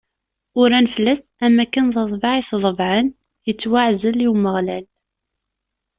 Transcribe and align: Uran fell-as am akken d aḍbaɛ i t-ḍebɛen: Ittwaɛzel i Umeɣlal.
Uran 0.61 0.87
fell-as 0.93 1.21
am 1.45 1.55
akken 1.63 1.85
d 1.93 1.95
aḍbaɛ 2.03 2.35
i 2.39 2.43
t-ḍebɛen: 2.49 3.07
Ittwaɛzel 3.51 4.17
i 4.25 4.27
Umeɣlal. 4.31 4.85